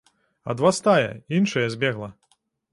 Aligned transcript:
Ад 0.53 0.63
вас 0.63 0.79
тая, 0.87 1.11
іншая 1.39 1.67
збегла. 1.77 2.13